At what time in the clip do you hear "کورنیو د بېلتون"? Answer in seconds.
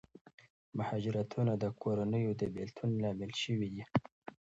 1.81-2.91